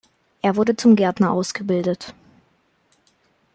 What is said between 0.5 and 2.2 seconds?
wurde zum Gärtner ausgebildet.